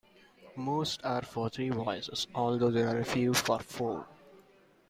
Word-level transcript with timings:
Most 0.55 1.01
are 1.03 1.21
for 1.21 1.51
three 1.51 1.69
voices, 1.69 2.25
although 2.33 2.71
there 2.71 2.87
are 2.87 2.97
a 3.01 3.05
few 3.05 3.35
for 3.35 3.59
four. 3.59 4.07